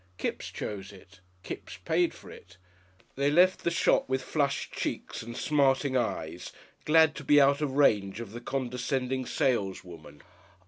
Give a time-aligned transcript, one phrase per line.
[0.17, 1.19] Kipps chose it.
[1.43, 2.57] Kipps paid for it.
[3.15, 6.51] They left the shop with flushed cheeks and smarting eyes,
[6.85, 10.23] glad to be out of range of the condescending saleswoman.